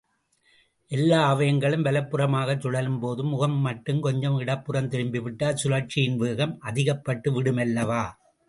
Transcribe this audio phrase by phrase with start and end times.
[0.91, 8.03] எல்லா அவயங்களும் வலப்புறமாகச் சுழலும்போது முகம் மட்டும் கொஞ்சம் இடப்புறம் திரும்பிவிட்டால் சுழற்சியின் வேகம் அதிகப்பட்டுவிடுமல்லவா?